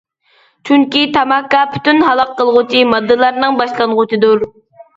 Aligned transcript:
چۈنكى 0.69 1.03
تاماكا 1.17 1.59
پۈتۈن 1.75 2.01
ھالاك 2.07 2.33
قىلغۇچى 2.41 2.83
ماددىلارنىڭ 2.95 3.63
باشلانغۇچىدۇر. 3.63 4.47